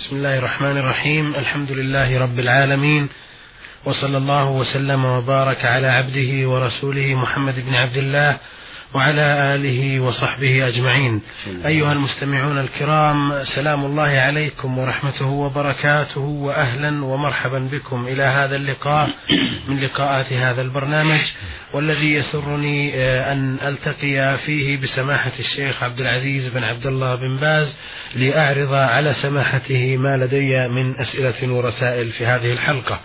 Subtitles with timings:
[0.00, 3.08] بسم الله الرحمن الرحيم الحمد لله رب العالمين
[3.84, 8.38] وصلى الله وسلم وبارك على عبده ورسوله محمد بن عبد الله
[8.94, 11.22] وعلى آله وصحبه أجمعين.
[11.66, 19.10] أيها المستمعون الكرام سلام الله عليكم ورحمته وبركاته وأهلا ومرحبا بكم إلى هذا اللقاء
[19.68, 21.20] من لقاءات هذا البرنامج
[21.72, 27.76] والذي يسرني آه، أن ألتقي فيه بسماحة الشيخ عبد العزيز بن عبد الله بن باز
[28.14, 33.00] لأعرض على سماحته ما لدي من أسئلة ورسائل في هذه الحلقة.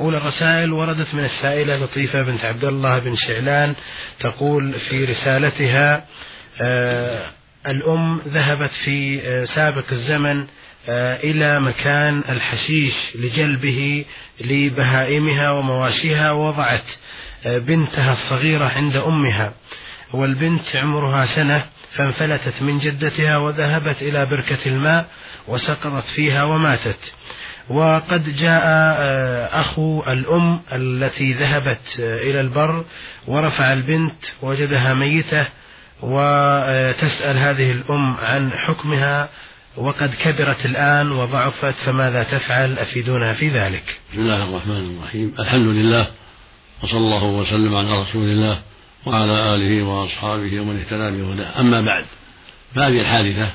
[0.00, 3.74] أولى الرسائل وردت من السائلة لطيفة بنت عبد الله بن شعلان
[4.20, 6.04] تقول في رسالتها
[6.60, 7.26] آه
[7.66, 10.46] الأم ذهبت في آه سابق الزمن
[10.88, 14.04] آه إلى مكان الحشيش لجلبه
[14.40, 16.84] لبهائمها ومواشيها ووضعت
[17.46, 19.52] بنتها الصغيرة عند أمها
[20.12, 25.06] والبنت عمرها سنة فانفلتت من جدتها وذهبت إلى بركة الماء
[25.48, 26.98] وسقطت فيها وماتت.
[27.68, 32.84] وقد جاء آه، أخو الأم التي ذهبت آه، إلى البر
[33.26, 35.46] ورفع البنت وجدها ميتة
[36.02, 39.28] وتسأل هذه الأم عن حكمها
[39.76, 43.96] وقد كبرت الآن وضعفت فماذا تفعل؟ أفيدونا في ذلك.
[44.12, 45.34] بسم الله الرحمن الرحيم.
[45.38, 46.06] الحمد لله
[46.82, 48.58] وصلى الله وسلم على رسول الله
[49.06, 51.60] وعلى آله وأصحابه ومن اهتدى بهداه.
[51.60, 52.04] أما بعد
[52.74, 53.50] فهذه الحادثة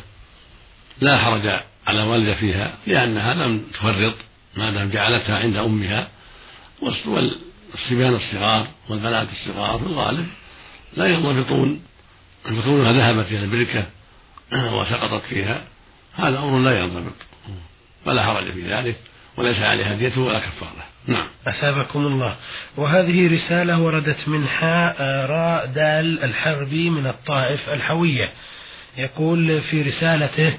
[1.02, 4.16] لا حرج على والدة فيها لأنها لم تفرط
[4.58, 6.08] ما دام جعلتها عند أمها.
[6.82, 10.28] والصبيان الصغار والبنات الصغار في الغالب
[10.98, 11.82] لا ينضبطون
[12.64, 13.86] كونها ذهبت إلى البركة
[14.54, 15.64] وسقطت فيها.
[16.16, 17.14] هذا أمر لا ينضبط
[18.06, 18.96] ولا حرج في ذلك
[19.38, 20.86] وليس عليها دية ولا كفارة.
[21.08, 21.28] نعم.
[21.48, 22.36] أثابكم الله.
[22.78, 28.30] وهذه رسالة وردت من حاء راء دال الحربي من الطائف الحوية.
[28.98, 30.58] يقول في رسالته آه،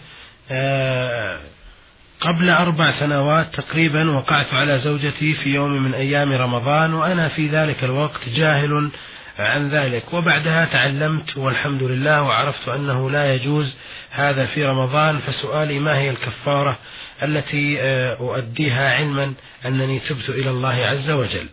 [2.21, 7.85] قبل أربع سنوات تقريبا وقعت على زوجتي في يوم من أيام رمضان وأنا في ذلك
[7.85, 8.91] الوقت جاهل
[9.39, 10.13] عن ذلك.
[10.13, 13.75] وبعدها تعلمت والحمد لله وعرفت أنه لا يجوز
[14.11, 16.79] هذا في رمضان فسؤالي ما هي الكفارة
[17.23, 19.35] التي آه، أؤديها علما
[19.67, 21.47] أنني تبت إلى الله عز وجل؟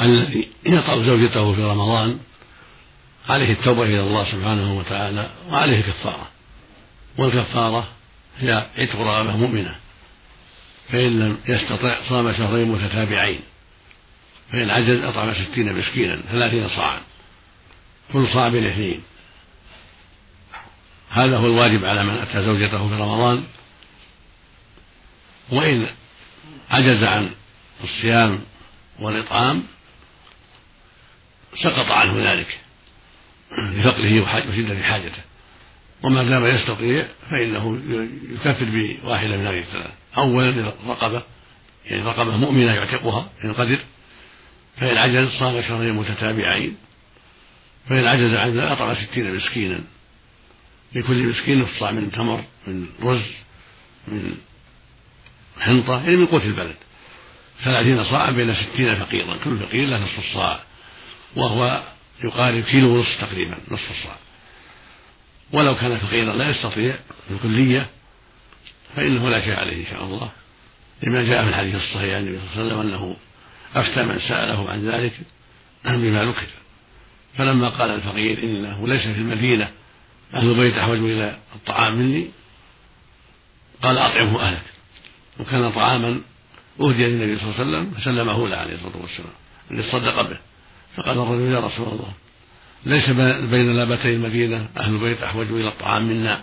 [0.00, 2.18] الذي يطأ زوجته في رمضان
[3.28, 6.33] عليه التوبة إلى الله سبحانه وتعالى وعليه كفارة
[7.18, 7.88] والكفارة
[8.38, 9.76] هي عتق رغبة مؤمنة.
[10.88, 13.40] فإن لم يستطع صام شهرين متتابعين.
[14.52, 17.00] فإن عجز أطعم ستين مسكينا ثلاثين صاعا.
[18.12, 19.02] كل صاع بالاثنين.
[21.10, 23.44] هذا هو الواجب على من أتى زوجته في رمضان.
[25.50, 25.86] وإن
[26.70, 27.30] عجز عن
[27.84, 28.40] الصيام
[28.98, 29.62] والإطعام
[31.62, 32.58] سقط عنه ذلك.
[33.58, 35.22] لفقره وشدة حاجته.
[36.04, 37.80] وما دام يستطيع فإنه
[38.30, 39.90] يكفر بواحدة من هذه الثلاث.
[40.16, 41.22] أولا رقبة
[41.84, 43.78] يعني رقبة مؤمنة يعتقها إن قدر
[44.76, 46.76] فإن عجز صام شهرين متتابعين.
[47.88, 49.80] فإن عجز عن ذلك أطعم ستين مسكينا.
[50.94, 53.32] لكل مسكين نصف صاع من تمر من رز
[54.08, 54.34] من
[55.58, 56.76] حنطة يعني من قوت البلد.
[57.64, 59.38] ثلاثين صاعا بين ستين فقيرا.
[59.44, 60.60] كل فقير له نصف الصاع
[61.36, 61.82] وهو
[62.24, 64.23] يقارب كيلو ونصف تقريبا نصف الصاع.
[65.54, 66.94] ولو كان فقيرا لا يستطيع
[67.30, 67.86] بالكلية
[68.96, 70.30] فإنه لا شيء عليه إن شاء الله.
[71.02, 73.16] لما جاء في الحديث الصحيح عن النبي صلى الله عليه وسلم أنه
[73.74, 75.12] أفتى من سأله عن ذلك
[75.84, 76.46] بما ذكر
[77.36, 79.70] فلما قال الفقير إنه ليس في المدينة
[80.34, 82.28] أهل البيت أحوج إلى الطعام مني
[83.82, 84.62] قال أطعمه أهلك.
[85.40, 86.20] وكان طعاما
[86.80, 89.32] أهدي للنبي صلى الله عليه وسلم فسلمه له عليه الصلاة والسلام
[89.70, 90.38] ليتصدق به.
[90.96, 92.12] فقال الرجل يا رسول الله
[92.86, 93.10] ليس
[93.50, 96.40] بين لابتي المدينة أهل البيت أحوج إلى الطعام منا.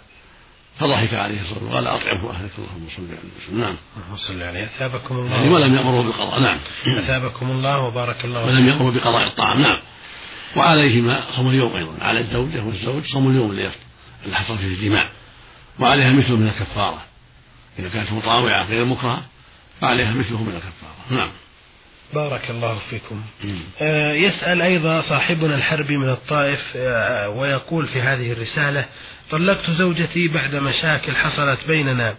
[0.80, 3.60] فضحك عليه الصلاة والسلام وقال أطعمه أهلك اللهم صل على وسلم.
[3.60, 3.76] نعم
[4.16, 4.64] صل عليه.
[4.64, 5.36] أثابكم الله.
[5.36, 6.58] يعني ولم يأمره بالقضاء نعم.
[6.88, 9.62] أثابكم الله وبارك الله ولم يأمره بقضاء الطعام.
[9.62, 9.80] نعم.
[10.56, 11.98] وعليهما صوم اليوم أيضا.
[12.00, 15.10] على الزوجة والزوج صوم اليوم اللي حصل فيه الجماع.
[15.80, 17.02] وعليها مثل من الكفارة.
[17.80, 19.22] إذا كانت مطاوعة غير مكرهة
[19.82, 21.20] فعليها مثله من الكفارة.
[21.20, 21.30] نعم.
[22.14, 23.22] بارك الله فيكم.
[23.82, 28.86] آه يسأل أيضا صاحبنا الحربي من الطائف آه ويقول في هذه الرسالة
[29.32, 32.16] طلقت زوجتي بعد مشاكل حصلت بيننا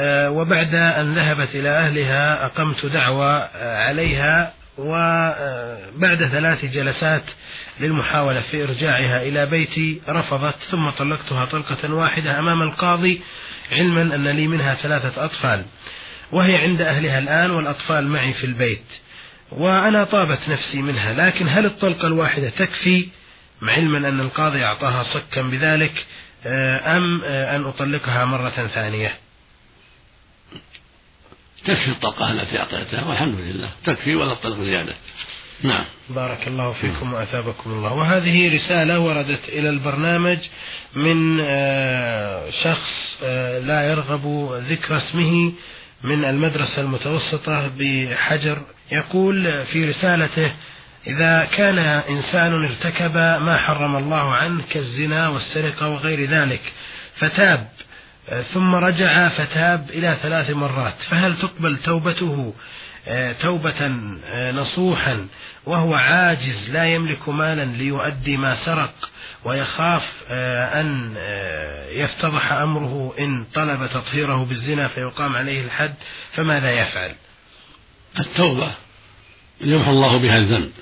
[0.00, 3.42] آه وبعد أن ذهبت إلى أهلها أقمت دعوة
[3.76, 7.22] عليها وبعد ثلاث جلسات
[7.80, 13.20] للمحاولة في إرجاعها إلى بيتي رفضت ثم طلقتها طلقة واحدة أمام القاضي
[13.72, 15.64] علما أن لي منها ثلاثة أطفال
[16.32, 18.84] وهي عند أهلها الآن والأطفال معي في البيت.
[19.50, 23.08] وأنا طابت نفسي منها لكن هل الطلقة الواحدة تكفي
[23.60, 26.06] مع علما أن القاضي أعطاها صكا بذلك
[26.46, 29.14] آه، أم آه، أن أطلقها مرة ثانية؟
[31.64, 33.68] تكفي الطلقة التي أعطيتها والحمد لله.
[33.84, 34.94] تكفي ولا تطلق زيادة؟
[35.62, 35.84] نعم.
[36.10, 37.92] بارك الله فيكم وأثابكم الله.
[37.92, 40.38] وهذه رسالة وردت إلى البرنامج
[40.94, 43.16] من آه، شخص
[43.62, 45.52] لا يرغب ذكر اسمه
[46.02, 48.62] من المدرسة المتوسطة بحجر
[48.92, 50.52] يقول في رسالته
[51.06, 51.78] إذا كان
[52.08, 56.60] إنسان ارتكب ما حرم الله عنه كالزنا والسرقة وغير ذلك
[57.16, 57.68] فتاب
[58.54, 62.54] ثم رجع فتاب إلى ثلاث مرات فهل تقبل توبته
[63.42, 63.88] توبة
[64.50, 65.26] نصوحا
[65.66, 69.10] وهو عاجز لا يملك مالا ليؤدي ما سرق
[69.44, 71.14] ويخاف أن
[71.90, 75.94] يفتضح أمره إن طلب تطهيره بالزنا فيقام عليه الحد
[76.32, 77.14] فماذا يفعل؟
[78.18, 78.74] التوبة
[79.60, 80.72] يمحو الله بها الذنب.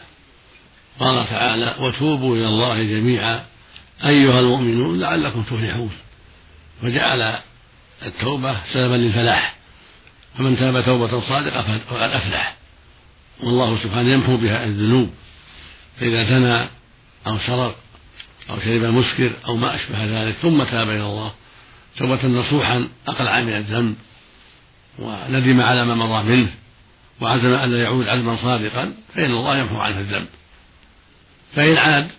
[1.01, 3.45] قال تعالى وتوبوا إلى الله جميعا
[4.05, 5.93] أيها المؤمنون لعلكم تفلحون.
[6.83, 7.39] وجعل
[8.03, 9.55] التوبة سببا للفلاح.
[10.39, 12.57] فمن تاب توبة صادقة فقد أفلح.
[13.43, 15.11] والله سبحانه يمحو بها الذنوب.
[16.01, 16.69] فإذا زنى
[17.27, 17.77] أو سرق
[18.51, 21.33] أو شرب مسكر أو ما أشبه ذلك ثم تاب إلى الله
[21.97, 23.95] توبة نصوحا أقلع من الذنب
[24.99, 26.51] وندم على ما مضى منه.
[27.21, 30.27] وعزم ألا يعود عزما صادقا فإن الله يمحو عنه الذنب.
[31.57, 32.11] فإن عاد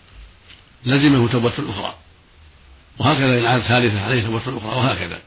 [0.86, 1.95] لزمه توبة أخرى.
[3.00, 5.21] وهكذا إن عاد ثالثة عليه توبة أخرى وهكذا.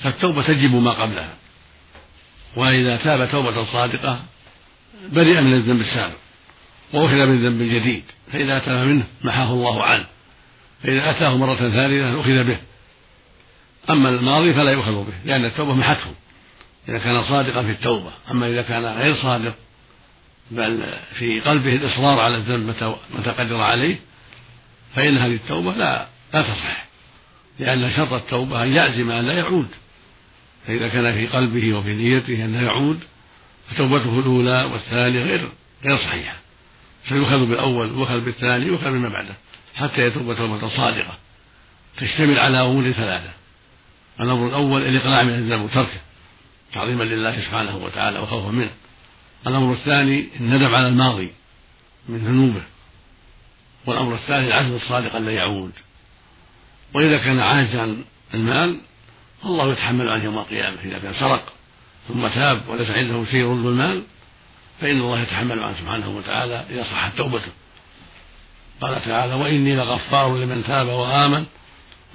[0.00, 1.34] فالتوبة تجب ما قبلها.
[2.56, 4.22] وإذا تاب توبة صادقة
[5.12, 6.16] برئ من الذنب السابق.
[6.92, 10.06] وأخذ من ذنب جديد فإذا تاب منه محاه الله عنه.
[10.82, 12.58] فإذا أتاه مرة ثالثة أخذ به.
[13.90, 16.14] أما الماضي فلا يؤخذ به لأن التوبة محته.
[16.88, 18.10] إذا كان صادقا في التوبة.
[18.30, 19.54] أما إذا كان غير صادق
[20.50, 20.86] بل
[21.18, 22.74] في قلبه الإصرار على الذنب
[23.18, 23.96] متى قدر عليه
[24.94, 26.84] فإن هذه التوبة لا لا تصح.
[27.58, 29.68] لأن شرط التوبة أن يعزم أن لا يعود.
[30.66, 33.00] فإذا كان في قلبه وفي نيته أنه يعود
[33.70, 35.48] فتوبته الأولى والثانية غير
[35.84, 36.36] غير صحيحة.
[37.04, 39.34] فيؤخذ بالأول ويؤخذ بالثاني ويؤخذ بما بعده
[39.74, 41.18] حتى يتوب توبة صادقة.
[41.96, 43.30] تشتمل على أمور ثلاثة.
[44.20, 46.00] الأمر الأول الإقلاع من الذنب وتركه.
[46.74, 48.70] تعظيما لله سبحانه وتعالى وخوفا منه.
[49.46, 51.32] الأمر الثاني الندم على الماضي
[52.08, 52.62] من ذنوبه.
[53.86, 55.72] والأمر الثالث العزم الصادق أن لا يعود.
[56.94, 58.04] وإذا كان عاجزا عن
[58.34, 58.80] المال
[59.42, 60.76] فالله يتحمل عنه يوم القيامة.
[60.84, 61.52] إذا كان سرق
[62.08, 64.02] ثم تاب وليس عنده شيء يرد المال
[64.80, 67.52] فإن الله يتحمل عنه سبحانه وتعالى إذا صحت توبته.
[68.80, 71.46] قال تعالى وإني لغفار لمن تاب وآمن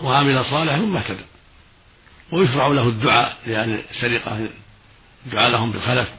[0.03, 1.28] وعمل صالحا ثم اهتدى.
[2.31, 4.49] ويشرع له الدعاء لأهل السرقة
[5.25, 6.09] الدعاء لهم بالخلف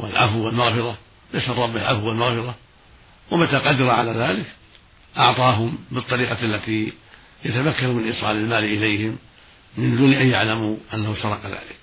[0.00, 0.98] والعفو والمغفرة.
[1.34, 2.54] يسأل ربه العفو والمغفرة.
[3.30, 4.46] ومتى قدر على ذلك
[5.18, 6.92] أعطاهم بالطريقة التي
[7.44, 9.18] يتمكن من إيصال المال إليهم
[9.76, 11.76] من دون أن يعلموا أنه سرق ذلك.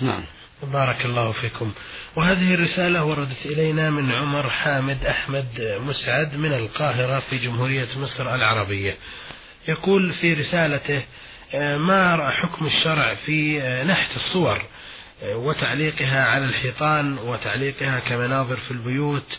[0.00, 0.22] نعم.
[0.62, 1.72] بارك الله فيكم.
[2.16, 8.96] وهذه الرسالة وردت إلينا من عمر حامد أحمد مسعد من القاهرة في جمهورية مصر العربية.
[9.68, 11.02] يقول في رسالته
[11.78, 14.62] ما حكم الشرع في نحت الصور
[15.24, 19.38] وتعليقها على الحيطان وتعليقها كمناظر في البيوت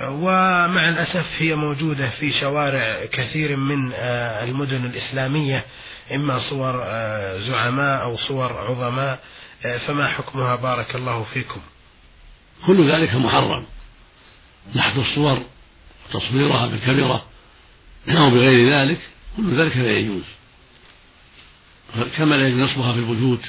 [0.00, 5.64] ومع الأسف هي موجودة في شوارع كثير من آه، المدن الإسلامية
[6.14, 9.20] إما صور آه، زعماء أو صور عظماء
[9.64, 11.60] آه، فما حكمها؟ بارك الله فيكم.
[12.66, 13.64] كل ذلك محرم.
[14.74, 15.42] نحت الصور
[16.08, 17.22] وتصويرها بالكاميرا
[18.08, 18.98] أو بغير ذلك
[19.36, 20.24] كل ذلك لا يجوز.
[22.16, 23.44] كما لا يجوز نصبها في البيوت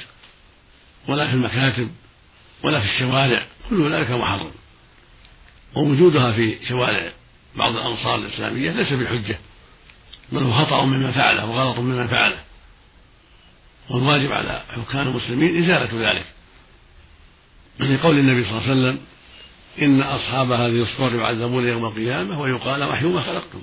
[1.08, 1.90] ولا في المكاتب
[2.62, 4.52] ولا في الشوارع كل ذلك محرم.
[5.76, 7.12] ووجودها في شوارع
[7.56, 9.38] بعض الأمصار الإسلامية ليس بحجة
[10.32, 12.40] بل هو خطأ ممن فعله وغلط ممن فعله.
[13.90, 16.24] والواجب على حكام المسلمين إزالة ذلك.
[17.80, 19.00] لقول النبي صلى الله عليه وسلم
[19.82, 23.62] إن أصحاب هذه الصور يعذبون يوم القيامة ويقال وحيوا ما خلقتم.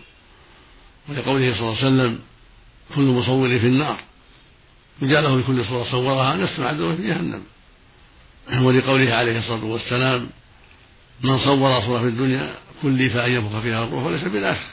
[1.09, 2.19] ولقوله صلى الله عليه وسلم
[2.95, 3.99] كل مصور في النار.
[5.01, 7.43] وجاء له لكل صورة صورها نفس عذبه في جهنم.
[8.61, 10.29] ولقوله عليه الصلاة والسلام
[11.23, 14.65] من صور صورة في الدنيا كلف أن ينفخ فيها الروح وليس بنافخ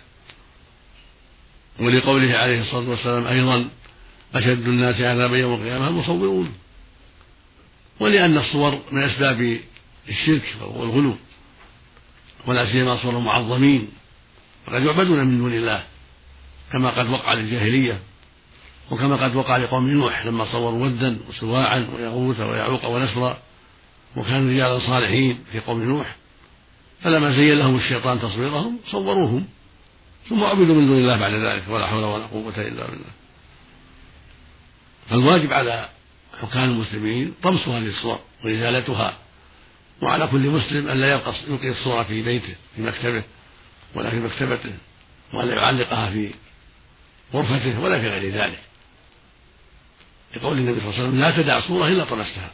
[1.80, 3.68] ولقوله عليه الصلاة والسلام أيضا
[4.34, 6.54] أشد الناس عذابا يوم القيامة المصورون.
[8.00, 9.58] ولأن الصور من أسباب
[10.08, 11.16] الشرك والغلو
[12.46, 13.88] ولا سيما صور المعظمين
[14.66, 15.84] فقد يعبدون من دون الله
[16.72, 17.98] كما قد وقع للجاهلية.
[18.90, 23.38] وكما قد وقع لقوم نوح لما صوروا ودا وسواعا ويغوث ويعوق ونسرا
[24.16, 26.16] وكانوا رجالا صالحين في قوم نوح
[27.02, 29.46] فلما زين لهم الشيطان تصويرهم صوروهم
[30.28, 33.10] ثم عبدوا من دون الله بعد ذلك ولا حول ولا قوة إلا بالله.
[35.10, 35.88] فالواجب على
[36.40, 39.16] حكام المسلمين طمس هذه الصور وإزالتها
[40.02, 41.12] وعلى كل مسلم أن لا
[41.48, 43.22] يلقي الصورة في بيته في مكتبه
[43.94, 44.72] ولا في مكتبته
[45.32, 46.34] ولا يعلقها في
[47.34, 48.58] غرفته ولا في غير ذلك.
[50.36, 52.50] لقول النبي صلى الله عليه وسلم لا تدع صورة إلا طمستها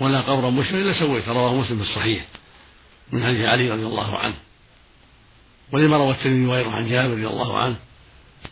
[0.00, 2.24] ولا قبرا مشرا إلا سويته رواه مسلم في الصحيح
[3.12, 4.34] من حديث علي رضي الله عنه.
[5.72, 7.76] ولما روى الترمذي وغيره عن جابر رضي الله عنه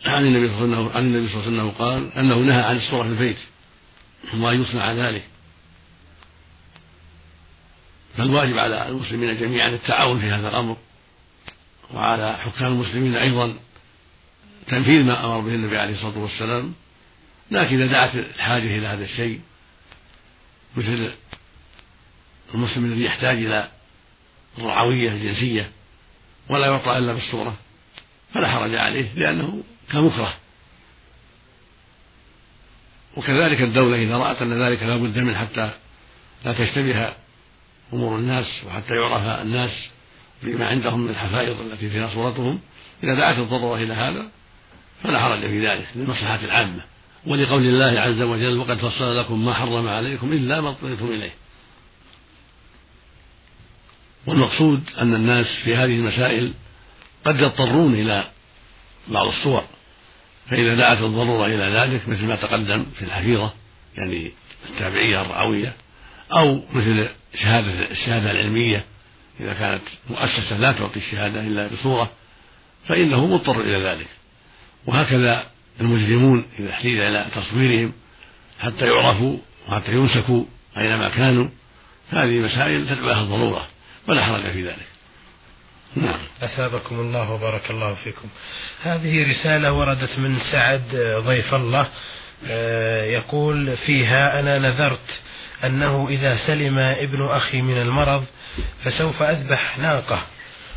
[0.05, 2.61] عن النبي صلى الله عليه وسلم عن النبي صلى الله عليه وسلم قال أنه نهى
[2.61, 3.37] عن الصورة في البيت
[4.33, 5.23] وما يصنع ذلك.
[8.17, 10.77] فالواجب على المسلمين جميعا التعاون في هذا الأمر
[11.93, 13.55] وعلى حكام المسلمين أيضا
[14.67, 16.73] تنفيذ ما أمر به النبي عليه الصلاة والسلام.
[17.51, 19.41] لكن إذا دعت الحاجة إلى هذا الشيء
[20.77, 21.11] مثل
[22.53, 23.69] المسلم الذي يحتاج إلى
[24.57, 25.71] الرعوية الجنسية
[26.49, 27.55] ولا يعطى إلا بالصورة
[28.33, 30.33] فلا حرج عليه لأنه كمكره.
[33.17, 35.71] وكذلك الدولة إذا رأت أن ذلك لا بد منه حتى
[36.45, 37.13] لا تشتبه
[37.93, 39.89] أمور الناس وحتى يعرف الناس
[40.43, 42.59] بما عندهم من الحفائظ التي فيها صورتهم
[43.03, 44.29] إذا دعت الضرورة إلى هذا
[45.03, 46.81] فلا حرج في ذلك للمصلحة العامة.
[47.27, 51.33] ولقول الله عز وجل وقد فصل لكم ما حرم عليكم إلا ما اضطررتم إليه.
[54.27, 56.53] والمقصود أن الناس في هذه المسائل
[57.25, 58.23] قد يضطرون إلى
[59.07, 59.63] بعض الصور
[60.49, 63.53] فإذا دعت الضرورة إلى ذلك مثل ما تقدم في الحفيظة
[63.97, 64.31] يعني
[64.69, 65.73] التابعية الرعوية
[66.31, 68.85] أو مثل شهادة الشهادة العلمية
[69.39, 72.11] إذا كانت مؤسسة لا تعطي الشهادة إلا بصورة
[72.87, 74.07] فإنه مضطر إلى ذلك.
[74.85, 75.45] وهكذا
[75.81, 77.93] المجرمون إذا احتيج إلى تصويرهم
[78.59, 80.43] حتى يعرفوا وحتى يمسكوا
[80.77, 81.47] أينما كانوا
[82.09, 83.67] هذه مسائل تدعو لها الضرورة
[84.07, 84.85] ولا حرج في ذلك.
[85.95, 86.19] نعم.
[86.41, 88.27] أثابكم الله وبارك الله فيكم.
[88.83, 91.87] هذه رسالة وردت من سعد ضيف الله
[92.47, 95.19] آه، يقول فيها أنا نذرت
[95.63, 98.25] أنه إذا سلم ابن أخي من المرض
[98.83, 100.25] فسوف أذبح ناقة.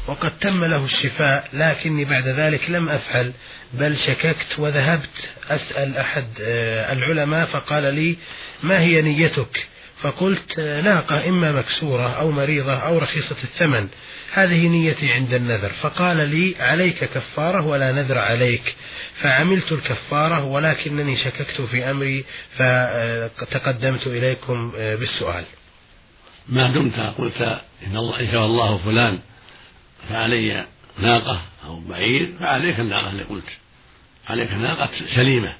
[0.08, 3.32] وقد تم له الشفاء لكني بعد ذلك لم أفعل
[3.74, 8.16] بل شككت وذهبت أسأل أحد آه، العلماء فقال لي
[8.62, 9.66] ما هي نيتك؟
[10.02, 13.88] فقلت ناقة إما مكسورة أو مريضة أو رخيصة الثمن.
[14.32, 15.68] هذه نيتي عند النذر.
[15.80, 18.74] فقال لي عليك كفارة ولا نذر عليك.
[19.20, 22.24] فعملت الكفارة ولكنني شككت في أمري
[22.56, 25.44] فتقدمت إليكم بالسؤال.
[26.48, 27.40] ما دمت؟ قلت
[27.86, 29.18] إن الله إن شاء الله فلان.
[30.08, 30.66] فعلي
[30.98, 33.56] ناقة أو بعير فعليك الناقة اللي قلت.
[34.28, 35.54] عليك ناقة سليمة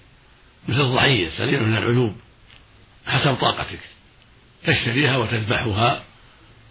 [0.68, 2.16] مثل الضحية سليمة من العلوم
[3.06, 3.80] حسب طاقتك.
[4.64, 6.02] تشتريها وتذبحها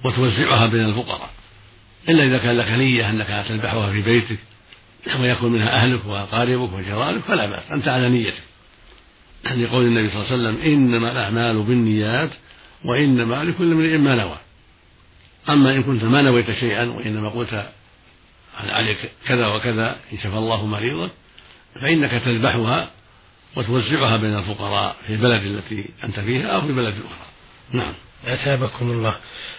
[0.03, 1.29] وتوزعها بين الفقراء.
[2.09, 4.37] إلا إذا كان لك نية أنك تذبحها في بيتك
[5.19, 8.43] ويكون منها أهلك وأقاربك وجيرانك فلا بأس أنت على نيتك.
[9.45, 12.29] لقول النبي صلى الله عليه وسلم إنما الأعمال بالنيات
[12.85, 14.37] وإنما لكل امرئ ما نوى.
[15.49, 17.69] أما إن كنت ما نويت شيئا وإنما قلت
[18.57, 21.09] عليك كذا وكذا إن شفى الله مريضا
[21.81, 22.89] فإنك تذبحها
[23.55, 27.27] وتوزعها بين الفقراء في البلد التي أنت فيها أو في بلد أخرى
[27.71, 27.93] نعم.
[28.25, 29.15] أثابكم الله.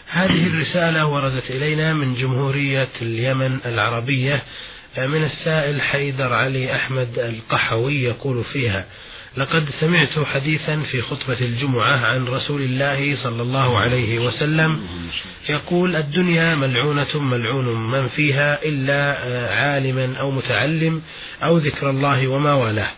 [0.06, 4.42] هذه الرسالة وردت إلينا من جمهورية اليمن العربية
[4.98, 8.86] من السائل حيدر علي أحمد القحوي يقول فيها
[9.36, 14.80] لقد سمعت حديثا في خطبة الجمعة عن رسول الله صلى الله عليه وسلم
[15.48, 19.18] يقول الدنيا ملعونة ملعون من فيها إلا
[19.54, 21.02] عالما أو متعلم
[21.42, 22.90] أو ذكر الله وما والاه.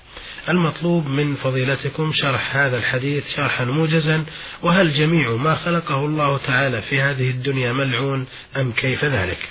[0.49, 4.25] المطلوب من فضيلتكم شرح هذا الحديث شرحا موجزا.
[4.63, 9.49] وهل جميع ما خلقه الله تعالى في هذه الدنيا ملعون أم كيف ذلك؟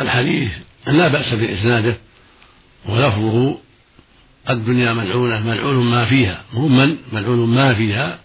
[0.00, 0.50] الحديث
[0.86, 1.96] لا بأس بإسناده
[2.88, 3.58] ولفظه
[4.50, 6.44] الدنيا ملعونة ملعون ما فيها.
[6.52, 8.20] هم من؟ ملعون ما فيها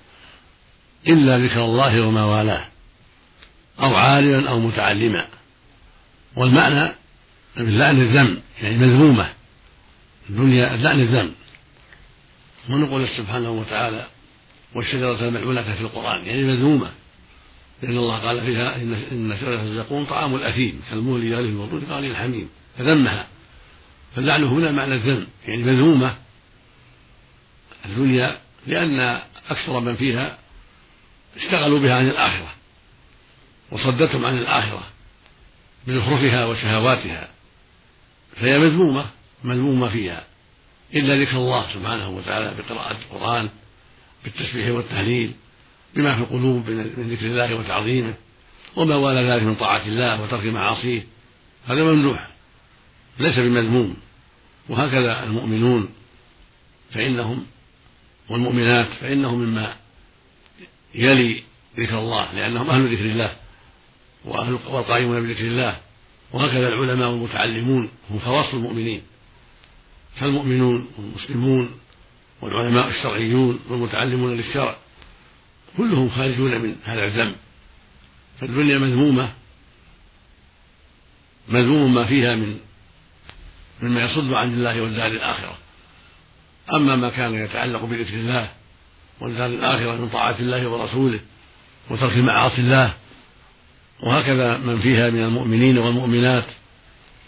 [1.08, 2.66] إلا ذكر الله وما والاه.
[3.80, 5.28] أو عالما أو متعلما.
[6.36, 6.92] والمعنى
[7.58, 9.30] باللعن الذم يعني مذمومة.
[10.30, 11.32] الدنيا اللعن الذم.
[12.70, 14.08] ونقول سبحانه وتعالى
[14.76, 16.90] والشجرة الملعونة في القرآن يعني مذمومة.
[17.84, 18.76] لأن الله قال فيها
[19.12, 22.50] إن شجرة الزقوم طعام الأثيم كالمول يغلي البطون قال الحميم.
[22.78, 23.28] فذمها.
[24.16, 26.16] فاللعن هنا معنى الذم يعني مذمومة.
[27.86, 28.38] الدنيا
[28.68, 30.38] لأن أكثر من فيها
[31.36, 32.54] اشتغلوا بها عن الآخرة
[33.72, 34.84] وصدتهم عن الآخرة
[35.88, 37.30] بزخرفها وشهواتها
[38.36, 39.06] فهي مذمومة
[39.44, 40.24] مذمومة فيها
[40.94, 43.50] إلا ذكر الله سبحانه وتعالى بقراءة القرآن
[44.24, 45.34] بالتسبيح والتهليل
[45.96, 48.14] بما في القلوب من ذكر الله وتعظيمه
[48.76, 51.04] وما والى ذلك من طاعة الله وترك معاصيه
[51.68, 52.31] هذا ممدوح
[53.20, 53.98] ليس بمذموم.
[54.70, 55.90] وهكذا المؤمنون
[56.92, 57.46] فإنهم
[58.30, 59.76] والمؤمنات فإنه مما
[60.96, 61.44] يلي
[61.78, 63.36] ذكر الله لأنهم أهل ذكر الله
[64.26, 65.80] وأهل والقائمون بذكر الله.
[66.34, 69.02] وهكذا العلماء والمتعلمون هم خواص المؤمنين.
[70.16, 71.72] فالمؤمنون والمسلمون
[72.42, 74.78] والعلماء الشرعيون والمتعلمون للشرع
[75.78, 77.36] كلهم خارجون من هذا الذنب.
[78.40, 79.34] فالدنيا مذمومة
[81.50, 82.60] مذموم ما فيها من
[83.82, 85.58] مما يصد عن الله والدار الآخرة.
[86.74, 88.50] أما ما كان يتعلق بذكر الله
[89.22, 91.20] والدار الآخرة من طاعة الله ورسوله
[91.90, 92.94] وترك معاصي الله
[94.04, 96.46] وهكذا من فيها من المؤمنين والمؤمنات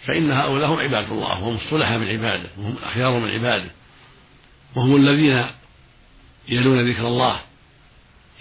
[0.05, 3.69] فإن هؤلاء هم عباد الله وهم الصلحاء من عباده وهم الأخيار من عباده
[4.75, 5.45] وهم الذين
[6.49, 7.39] يلون ذكر الله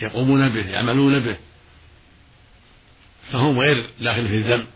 [0.03, 1.37] يقومون به يعملون به
[3.33, 4.67] فهم غير داخل في الذنب.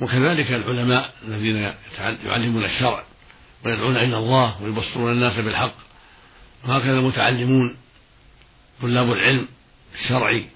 [0.00, 1.74] وكذلك العلماء الذين
[2.26, 3.04] يعلمون الشرع
[3.64, 5.74] ويدعون إلى الله ويبصرون الناس بالحق
[6.64, 7.76] وهكذا المتعلمون
[8.82, 9.48] طلاب العلم
[9.94, 10.48] الشرعي.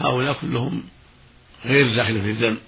[0.00, 0.84] هؤلاء كلهم
[1.64, 2.58] غير داخل في الذنب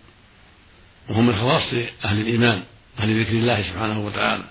[1.08, 1.74] وهم من خواص
[2.04, 2.64] أهل الإيمان
[2.98, 4.44] أهل ذكر الله سبحانه وتعالى.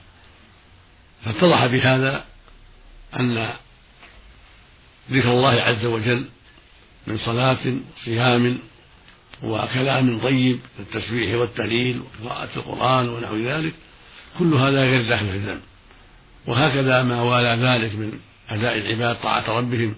[1.25, 2.25] فاتضح بهذا
[3.19, 3.53] أن
[5.11, 6.25] ذكر الله عز وجل
[7.07, 7.57] من صلاة
[7.97, 8.59] وصيام
[9.43, 13.73] وكلام طيب التسبيح والتهليل وقراءة القرآن ونحو ذلك
[14.39, 15.61] كل هذا غير داخل في الذنب.
[16.47, 18.19] وهكذا ما والى ذلك من
[18.49, 19.95] أداء العباد طاعة ربهم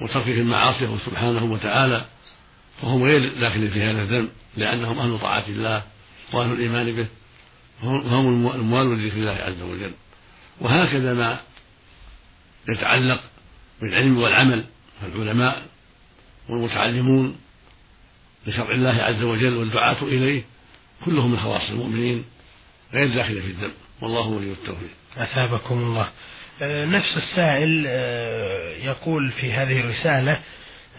[0.00, 2.04] وتركهم معاصيه سبحانه وتعالى
[2.82, 5.82] فهم غير داخل في هذا الذنب لأنهم أهل طاعة الله
[6.32, 7.06] وأهل الإيمان به
[7.82, 9.92] وهم الموال لذكر الله عز وجل.
[10.60, 11.40] وهكذا ما
[12.68, 13.20] يتعلق
[13.80, 14.64] بالعلم والعمل
[15.00, 15.62] فالعلماء
[16.48, 17.36] والمتعلمون
[18.46, 20.42] لشرع الله عز وجل والدعاة إليه
[21.04, 22.24] كلهم من خواص المؤمنين
[22.94, 24.90] غير داخلة في الذنب والله ولي التوفيق.
[25.16, 26.08] أثابكم الله.
[26.62, 30.40] آه، نفس السائل آه، يقول في هذه الرسالة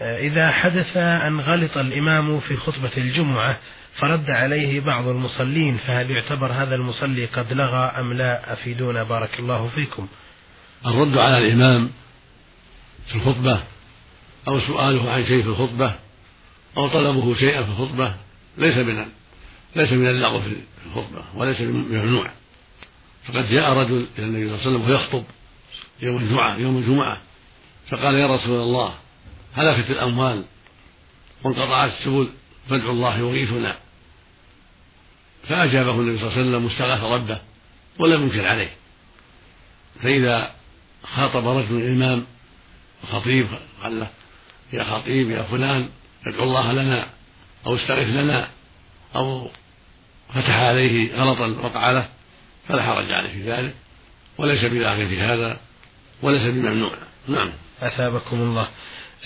[0.00, 3.58] آه، إذا حدث أن غلط الإمام في خطبة الجمعة
[3.94, 9.02] فرد عليه بعض المصلين فهل يعتبر هذا المصلي قد لغى أم لا؟ أفيدونا.
[9.02, 10.08] بارك الله فيكم.
[10.86, 11.90] الرد على الإمام
[13.06, 13.62] في الخطبة
[14.48, 15.94] أو سؤاله عن شيء في الخطبة
[16.78, 18.14] أو طلبه شيئا في الخطبة
[18.58, 19.06] ليس من
[19.76, 22.30] ليس من اللغو في الخطبة وليس ممنوع
[23.24, 25.24] فقد جاء رجل إلى النبي صلى الله عليه وسلم وهو يخطب
[26.02, 27.20] يوم الجمعة يوم الجمعة
[27.90, 28.94] فقال يا رسول الله
[29.54, 30.44] هلكت الأموال
[31.44, 32.28] وانقطعت السبل
[32.70, 33.78] فادعوا الله يغيثنا.
[35.48, 37.40] فأجابه النبي صلى الله عليه وسلم واستغاث ربه
[37.98, 38.70] ولم ينكر عليه.
[40.02, 40.54] فإذا
[41.04, 42.26] خاطب رجل الإمام
[43.12, 43.46] خطيب
[43.82, 44.08] قال له
[44.72, 45.88] يا خطيب يا فلان
[46.28, 47.06] ادعو الله لنا
[47.66, 48.48] أو استغث لنا
[49.16, 49.50] أو
[50.34, 52.08] فتح عليه غلطا وقع له
[52.68, 53.74] فلا حرج عليه في ذلك
[54.38, 55.56] وليس بداخل في هذا
[56.22, 56.92] وليس بممنوع.
[57.28, 57.50] نعم.
[57.82, 58.68] أثابكم الله.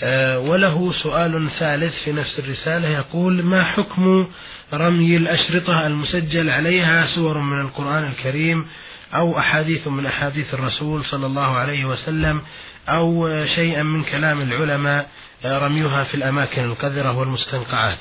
[0.03, 4.27] أه وله سؤال ثالث في نفس الرسالة يقول ما حكم
[4.73, 8.67] رمي الأشرطة المسجل عليها سور من القرآن الكريم؟
[9.15, 12.41] أو أحاديث من أحاديث الرسول صلى الله عليه وسلم
[12.89, 15.09] أو شيئا من كلام العلماء
[15.45, 17.99] رميها في الأماكن القذرة والمستنقعات.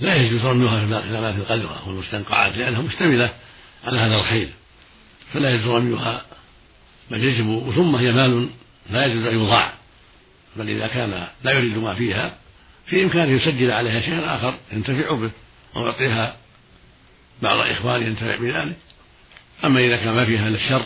[0.00, 3.32] لا يجوز رميها في الأماكن القذرة والمستنقعات لأنها مشتملة
[3.84, 4.48] على هذا الخير
[5.32, 6.24] فلا يجوز رميها
[7.10, 8.48] بل يجب ثم هي مال
[8.90, 9.72] لا يجوز أن يضاع
[10.56, 12.34] بل إذا كان لا يريد ما فيها
[12.86, 15.30] في إمكانه يسجل عليها شيئا آخر ينتفع به
[15.76, 16.36] أو يعطيها
[17.42, 18.76] بعض إخوانه ينتفع بذلك.
[19.64, 20.84] أما إذا كان ما فيها الشر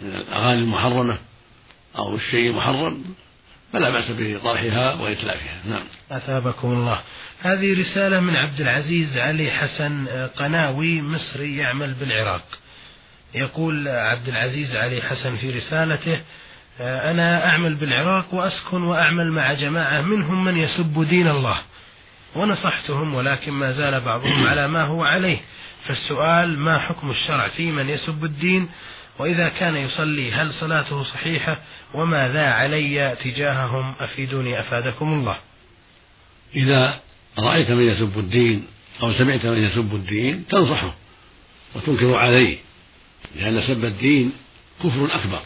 [0.00, 1.18] من الأغاني المحرمة
[1.98, 3.04] أو الشيء المحرم
[3.72, 5.60] فلا بأس بطرحها وإتلافها.
[5.68, 5.84] نعم.
[6.10, 7.00] أثابكم الله.
[7.40, 12.44] هذه رسالة من عبد العزيز علي حسن قناوي مصري يعمل بالعراق.
[13.34, 16.20] يقول عبد العزيز علي حسن في رسالته
[16.80, 21.58] أنا أعمل بالعراق وأسكن وأعمل مع جماعة منهم من يسب دين الله.
[22.34, 25.38] ونصحتهم ولكن ما زال بعضهم على ما هو عليه.
[25.84, 28.68] فالسؤال ما حكم الشرع في من يسب الدين؟
[29.18, 31.58] وإذا كان يصلي هل صلاته صحيحة؟
[31.94, 35.36] وماذا علي تجاههم؟ أفيدوني أفادكم الله.
[36.56, 37.00] إذا
[37.38, 38.66] رأيت من يسب الدين
[39.02, 40.94] أو سمعت من يسب الدين تنصحه
[41.74, 42.58] وتنكر عليه
[43.36, 44.32] لأن سب الدين
[44.84, 45.40] كفر أكبر.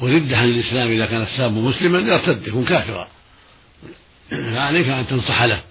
[0.00, 3.08] وردة عن الإسلام إذا كان الساب مسلما يرتد يكون كافرا.
[4.30, 5.62] فعليك أن تنصح له.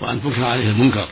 [0.00, 1.08] وأن تنكر عليه المنكر.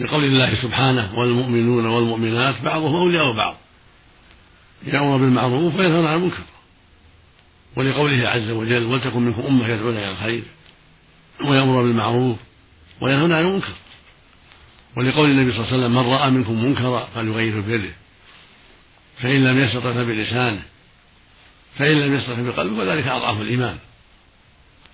[0.00, 3.56] لقول الله سبحانه والمؤمنون والمؤمنات بعضهم أولياء بعض.
[4.86, 6.42] يأمر بالمعروف وينهون عن المنكر.
[7.76, 10.42] ولقوله عز وجل ولتكن منكم أمة يدعون إلى الخير.
[11.44, 12.38] ويأمر بالمعروف
[13.00, 13.72] وينهون عن المنكر.
[14.96, 17.92] ولقول النبي صلى الله عليه وسلم من رأى منكم منكرا فليغيره بيده.
[19.18, 20.62] فإن لم يستطع فبلسانه.
[21.78, 23.78] فإن لم يستطع بقلبه فذلك أضعف الإيمان.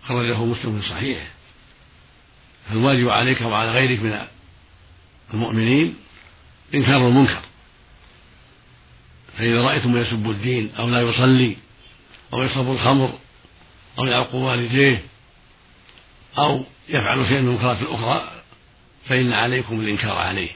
[0.09, 1.38] خرجه مسلم في صحيحه.
[2.69, 4.27] فالواجب عليك وعلى غيرك من
[5.35, 5.95] المؤمنين
[6.75, 7.41] إنكار المنكر.
[9.39, 11.57] فإذا رأيتم يسب الدين أو لا يصلي
[12.33, 13.19] أو يشرب الخمر
[13.99, 15.03] أو يعق والديه
[16.39, 18.31] أو يفعل شيئا من المنكرات الأخرى
[19.09, 20.51] فإن عليكم الإنكار عليه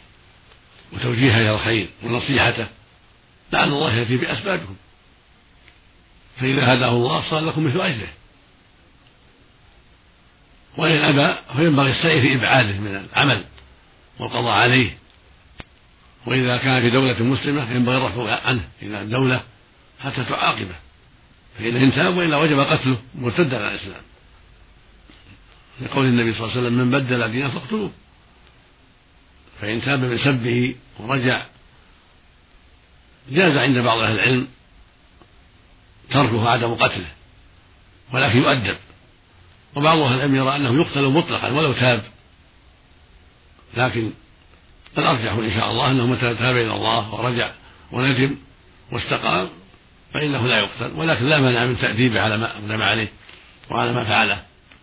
[0.92, 2.66] وتوجيهه إلى الخير ونصيحته
[3.52, 4.76] لعل الله يأتي بأسبابكم.
[6.40, 8.08] فإذا هداه الله صار لكم مثل أجره
[10.76, 13.44] وإن أبى فينبغي السعي في إبعاده من العمل
[14.18, 14.98] والقضاء عليه.
[16.26, 19.42] وإذا كان في دولة مسلمة ينبغي الرفع عنه إلى الدولة
[20.00, 20.74] حتى تعاقبه.
[21.58, 24.02] فإن إن تاب وإلا وجب قتله مرتدا على الإسلام.
[25.80, 27.90] لقول النبي صلى الله عليه وسلم من بدل دينه فاقتلوه.
[29.60, 31.42] فإن تاب من سبه ورجع.
[33.30, 34.48] جاز عند بعض أهل العلم
[36.10, 37.12] تركه عدم قتله
[38.12, 38.76] ولكن يؤدب.
[39.76, 42.02] وبعض أهل العلم يرى أنه يقتل مطلقا ولو تاب.
[43.76, 44.10] لكن
[44.98, 47.50] الأرجح إن شاء الله أنه متى تاب إلى الله ورجع
[47.92, 48.36] وندم
[48.92, 49.48] واستقام
[50.14, 53.08] فإنه لا يقتل ولكن لا مانع من تأديبه على ما أقدم عليه
[53.70, 54.42] وعلى ما فعله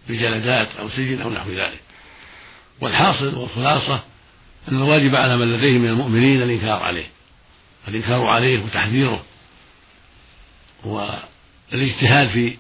[0.10, 1.82] بجلدات أو سجن أو نحو ذلك.
[2.82, 4.04] والحاصل والخلاصة
[4.67, 7.08] أن الواجب على من لديه من المؤمنين الإنكار عليه.
[7.88, 9.23] الإنكار عليه وتحذيره
[10.86, 12.58] والإجتهاد في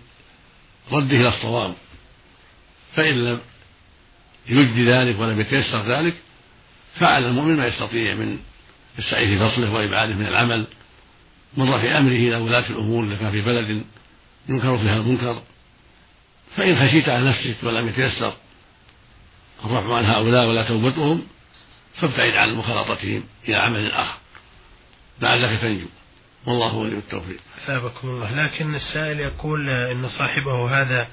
[0.91, 1.73] رده إلى الصواب.
[2.95, 3.39] فإن لم
[4.47, 6.15] يجد ذلك ولم يتيسر ذلك
[6.95, 8.39] فعل المؤمن ما يستطيع من
[8.99, 10.65] السعي في فصله وإبعاده من العمل
[11.57, 13.83] من رفع أمره إلى ولاة الأمور إذا كان في بلد
[14.49, 15.41] ينكر فيها المنكر.
[16.55, 18.33] فإن خشيت على نفسك ولم يتيسر
[19.65, 21.27] الرفع عن هؤلاء ولا توبتهم
[21.95, 24.17] فابتعد عن مخالطتهم إلى عمل آخر.
[25.21, 25.87] لعلك تنجو.
[26.45, 27.39] والله ولي التوفيق.
[27.63, 28.43] أثابكم الله.
[28.43, 31.07] لكن السائل يقول إن صاحبه هذا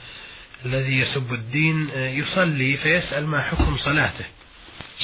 [0.64, 4.24] الذي يسب الدين يصلي فيسأل ما حكم صلاته.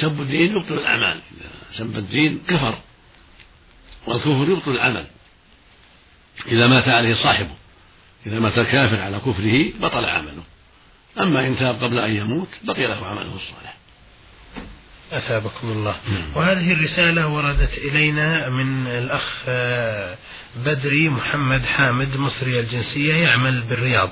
[0.00, 1.22] سب الدين يبطل الأعمال.
[1.40, 2.74] إذا سب الدين كفر
[4.06, 5.06] والكفر يبطل العمل.
[6.48, 7.54] إذا مات عليه صاحبه
[8.26, 10.42] إذا مات الكافر على كفره بطل عمله.
[11.20, 13.76] أما إن تاب قبل أن يموت بقي له عمله الصالح.
[15.12, 15.96] أثابكم الله.
[16.34, 20.16] وهذه الرسالة وردت إلينا من الأخ آه،
[20.56, 24.10] بدري محمد حامد مصري الجنسية يعمل بالرياض.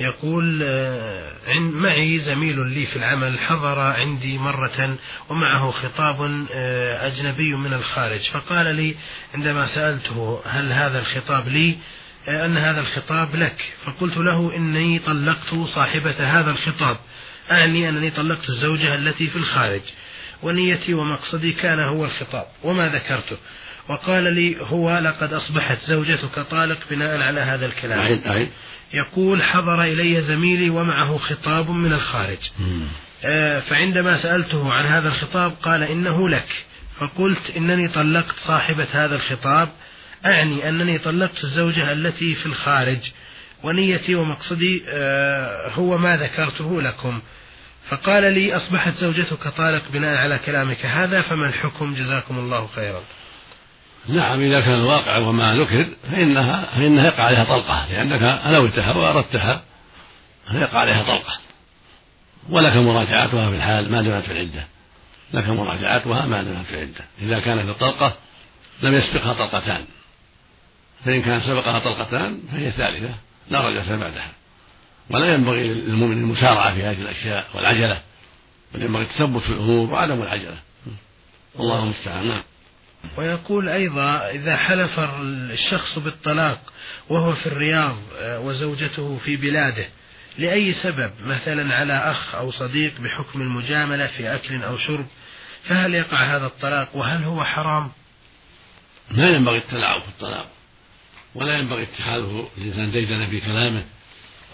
[0.00, 4.96] يقول آه، معي زميل لي في العمل حضر عندي مرة
[5.28, 8.20] ومعه خطاب آه، أجنبي من الخارج.
[8.20, 8.94] فقال لي
[9.34, 11.78] عندما سألته هل هذا الخطاب لي
[12.44, 13.64] أن هذا الخطاب لك.
[13.84, 16.96] فقلت له إني طلقت صاحبة هذا الخطاب.
[17.50, 19.82] أعني أنني طلقت الزوجة التي في الخارج.
[20.42, 23.36] ونيتي ومقصدي كان هو الخطاب وما ذكرته.
[23.88, 27.98] وقال لي هو لقد أصبحت زوجتك طالق بناء على هذا الكلام.
[27.98, 28.48] أعيد أعيد.
[28.94, 32.38] يقول حضر إلي زميلي ومعه خطاب من الخارج.
[33.24, 36.48] آه فعندما سألته عن هذا الخطاب قال إنه لك.
[37.00, 39.68] فقلت إنني طلقت صاحبة هذا الخطاب
[40.26, 42.98] أعني أنني طلقت الزوجة التي في الخارج
[43.62, 47.20] ونيتي ومقصدي آه هو ما ذكرته لكم.
[47.88, 53.00] فقال لي أصبحت زوجتك طالق بناء على كلامك هذا فما الحكم؟ جزاكم الله خيرا.
[54.06, 59.62] نعم إذا كان الواقع وما ذكر فإنها فإنها يقع عليها طلقة لأنك نويتها وأردتها
[60.50, 61.38] فيقع عليها طلقة.
[62.50, 64.66] ولك مراجعتها في الحال ما دامت في العدة.
[65.32, 67.04] لك مراجعتها ما دامت في العدة.
[67.22, 68.14] إذا كانت الطلقة
[68.82, 69.84] لم يسبقها طلقتان.
[71.04, 73.14] فإن كان سبقها طلقتان فهي ثالثة
[73.50, 74.30] لا رجعة بعدها.
[75.10, 78.02] ولا ينبغي للمؤمن المسارعة في هذه الأشياء والعجلة
[78.74, 80.58] بل ينبغي التثبت في الأمور وعدم العجلة.
[81.54, 82.28] والله المستعان.
[82.28, 82.42] نعم.
[83.16, 86.72] ويقول أيضا إذا حلف الشخص بالطلاق
[87.08, 89.88] وهو في الرياض آه، وزوجته في بلاده
[90.38, 95.06] لأي سبب؟ مثلا على أخ أو صديق بحكم المجاملة في أكل أو شرب
[95.64, 97.90] فهل يقع هذا الطلاق وهل هو حرام؟
[99.10, 100.50] لا ينبغي التلاعب في الطلاق
[101.34, 103.84] ولا ينبغي اتخاذه الإنسان ديدنا في كلامه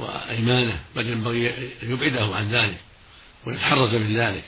[0.01, 1.51] وأيمانه بل ينبغي
[1.83, 2.81] أن يبعده عن ذلك
[3.47, 4.45] ويتحرز من ذلك.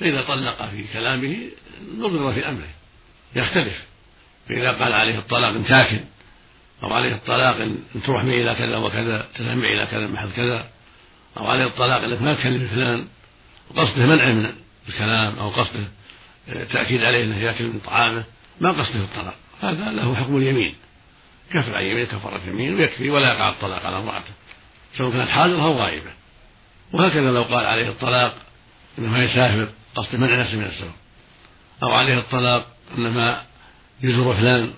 [0.00, 1.50] فإذا طلق في كلامه
[1.98, 2.68] نظر في أمره.
[3.36, 3.84] يختلف.
[4.48, 6.00] فإذا قال عليه الطلاق إن تاكل
[6.82, 10.68] أو عليه الطلاق إن تروح معي إلى كذا وكذا تذهب إلى كذا محل كذا
[11.36, 13.06] أو عليه الطلاق إنك ما تكلم فلان
[13.70, 14.52] وقصده منع من
[14.88, 15.88] الكلام أو قصده
[16.72, 18.24] تأكيد عليه أنه يأكل من طعامه
[18.60, 19.34] ما قصده الطلاق.
[19.62, 20.74] هذا له حكم اليمين.
[21.52, 24.32] كفر عن يمين كفارة يمين ويكفي ولا يقع الطلاق على امرأته.
[24.96, 26.10] سواء كانت حاضرة أو غائبة.
[26.92, 28.34] وهكذا لو قال عليه الطلاق
[28.98, 30.92] إنه يسافر قصد منع نفسه من السفر.
[31.82, 32.66] أو عليه الطلاق
[32.98, 33.42] انما
[34.02, 34.74] يزور فلان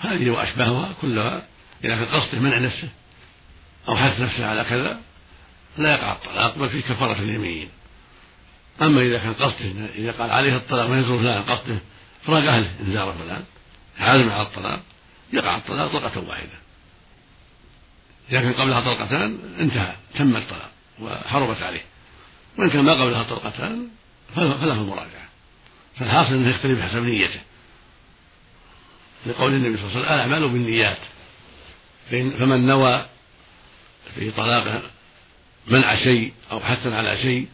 [0.00, 1.46] هذه واشباهها كلها
[1.84, 2.88] إذا كان قصده منع نفسه
[3.88, 5.00] أو حث نفسه على كذا
[5.78, 7.68] لا يقع الطلاق بل في كفارة اليمين.
[8.82, 11.78] أما إذا كان قصده إذا قال عليه الطلاق ما يزور فلان قصده
[12.26, 13.44] فراق أهله إن زار فلان
[13.98, 14.80] عازم على الطلاق
[15.32, 16.58] يقع الطلاق طلقة واحدة.
[18.30, 21.84] إذا كان قبلها طلقتان انتهى تم الطلاق وحرمت عليه.
[22.58, 23.88] وإن كان ما قبلها طلقتان
[24.34, 25.29] فله المراجعة.
[26.00, 27.40] فالحاصل أنه يختلف بحسب نيته.
[29.26, 30.98] لقول النبي صلى الله عليه وسلم الأعمال بالنيات.
[32.10, 33.06] فمن نوى
[34.14, 34.82] في طلاقه
[35.66, 37.48] منع شيء أو حثا على شيء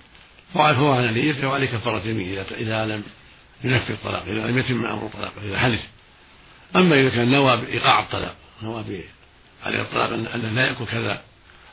[0.55, 3.03] فهو على نيته وعليه كفارة يمين إذا لم
[3.65, 5.89] ينفذ الطلاق إذا لم يتم أمر الطلاق إذا حدث.
[6.77, 8.85] أما إذا كان نوى بإيقاع الطلاق نوى
[9.65, 11.23] عليه الطلاق أنه لا يأكل كذا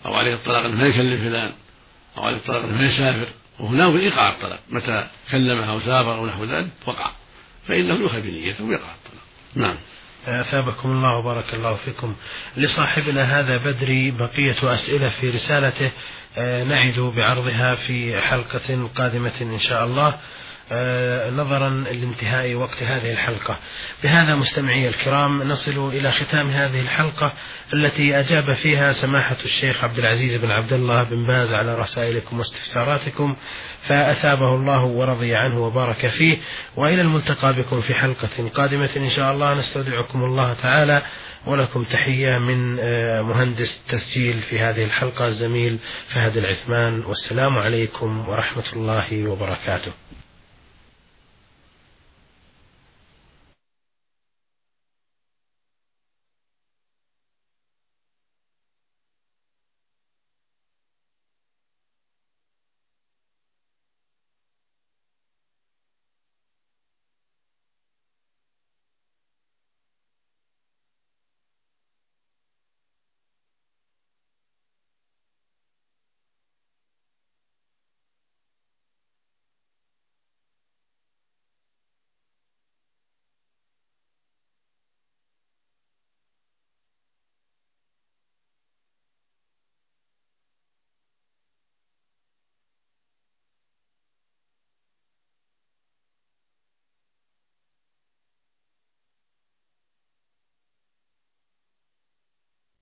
[0.06, 1.52] أو عليه الطلاق أنه لا يكلم فلان
[2.18, 3.28] أو عليه الطلاق أنه لا يسافر
[3.60, 4.60] وهو ناوي بإيقاع الطلاق.
[4.70, 7.12] متى كلمه أو سافر أو نحو ذلك وقع.
[7.68, 9.24] فإنه يؤخذ بنيته ويقع الطلاق.
[9.56, 9.76] نعم.
[10.28, 12.16] أثابكم الله وبارك الله فيكم.
[12.58, 15.92] لصاحبنا هذا بدري بقية أسئلة في رسالته.
[16.38, 20.20] آه، نعد بعرضها في حلقة قادمة إن شاء الله.
[21.32, 23.58] نظرا لانتهاء وقت هذه الحلقة.
[24.04, 27.34] بهذا مستمعي الكرام نصل إلى ختام هذه الحلقة
[27.74, 33.36] التي أجاب فيها سماحة الشيخ عبد العزيز بن عبد الله بن باز على رسائلكم واستفساراتكم
[33.88, 36.38] فأثابه الله ورضي عنه وبارك فيه.
[36.76, 39.54] وإلى الملتقى بكم في حلقة قادمة إن شاء الله.
[39.54, 41.02] نستودعكم الله تعالى
[41.46, 45.78] ولكم تحية من آه، مهندس تسجيل في هذه الحلقة الزميل
[46.10, 47.04] فهد العثمان.
[47.06, 49.92] والسلام عليكم ورحمة الله وبركاته.